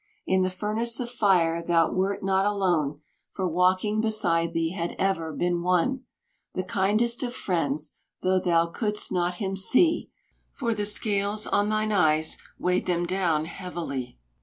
In 0.25 0.41
the 0.41 0.49
furnace 0.49 0.99
of 0.99 1.11
fire 1.11 1.61
thou 1.61 1.91
wert 1.91 2.23
not 2.23 2.43
alone, 2.43 3.01
For 3.29 3.47
walking 3.47 4.01
beside 4.01 4.51
thee 4.51 4.71
had 4.71 4.95
ever 4.97 5.31
been 5.31 5.61
one, 5.61 6.05
The 6.55 6.63
kindest 6.63 7.21
of 7.21 7.35
friends, 7.35 7.97
though 8.23 8.39
thou 8.39 8.65
could'st 8.65 9.11
not 9.11 9.35
him 9.35 9.55
see, 9.55 10.09
For 10.53 10.73
the 10.73 10.87
scales 10.87 11.45
on 11.45 11.69
thine 11.69 11.91
eyes 11.91 12.39
weighed 12.57 12.87
them 12.87 13.05
down 13.05 13.45
heavily. 13.45 14.17